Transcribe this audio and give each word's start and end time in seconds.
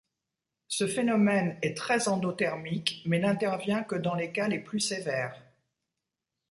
Ce 0.67 0.87
phénomène 0.87 1.59
est 1.61 1.77
très 1.77 2.07
endothermique 2.07 3.03
mais 3.05 3.19
n'intervient 3.19 3.83
que 3.83 3.93
dans 3.93 4.15
les 4.15 4.31
cas 4.31 4.47
les 4.47 4.57
plus 4.57 4.79
sévères. 4.79 5.39